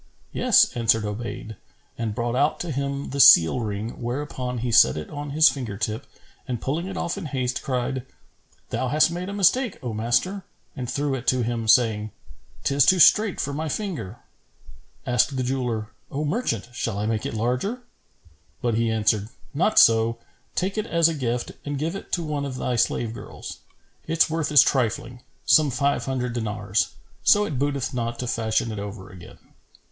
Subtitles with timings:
[0.33, 1.57] "Yes," answered Obayd
[1.95, 5.77] and brought out to him the seal ring; whereupon he set it on his finger
[5.77, 6.07] tip
[6.47, 8.03] and pulling it off in haste, cried,
[8.71, 10.43] "Thou hast made a mistake, O master;"
[10.75, 12.09] and threw it to him, saying,
[12.63, 14.17] "'Tis too strait for my finger."
[15.05, 17.83] Asked the jeweller, "O merchant, shall I make it larger?"
[18.59, 20.17] But he answered, "Not so;
[20.55, 23.59] take it as a gift and give it to one of thy slave girls.
[24.07, 28.79] Its worth is trifling, some five hundred dinars; so it booteth not to fashion it
[28.79, 29.37] over again."